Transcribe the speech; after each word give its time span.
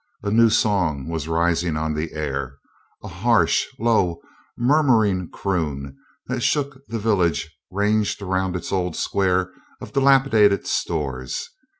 A 0.23 0.31
new 0.31 0.49
song 0.49 1.07
was 1.07 1.27
rising 1.27 1.77
on 1.77 1.93
the 1.93 2.13
air: 2.13 2.57
a 3.03 3.07
harsh, 3.07 3.67
low, 3.77 4.17
murmuring 4.57 5.29
croon 5.29 5.95
that 6.25 6.41
shook 6.41 6.81
the 6.87 6.97
village 6.97 7.55
ranged 7.69 8.19
around 8.23 8.55
its 8.55 8.71
old 8.71 8.95
square 8.95 9.51
of 9.79 9.93
dilapadated 9.93 10.65
stores. 10.65 11.47